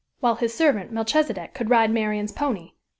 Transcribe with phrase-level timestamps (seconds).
[0.19, 2.71] While his servant, Melchisedek, could ride Marian's pony.